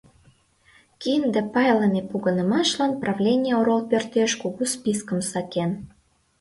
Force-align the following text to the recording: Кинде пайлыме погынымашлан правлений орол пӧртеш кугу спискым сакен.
Кинде 1.01 1.41
пайлыме 1.53 2.01
погынымашлан 2.09 2.91
правлений 3.01 3.55
орол 3.59 3.81
пӧртеш 3.89 4.31
кугу 4.41 4.63
спискым 4.73 5.19
сакен. 5.31 5.71